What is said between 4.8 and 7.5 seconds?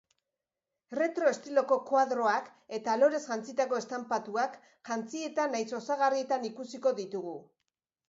jantzietan nahiz osagarrietan ikusiko ditugu.